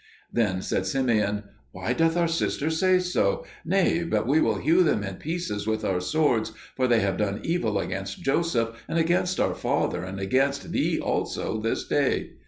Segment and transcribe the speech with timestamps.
[0.33, 1.43] Then said Simeon,
[1.73, 3.45] "Why doth our sister say so?
[3.63, 7.41] Nay, but we will hew them in pieces with our swords, for they have done
[7.43, 12.31] evil against Joseph and against our father and against thee also this day."